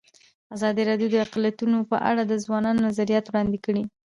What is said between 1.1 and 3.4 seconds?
د اقلیتونه په اړه د ځوانانو نظریات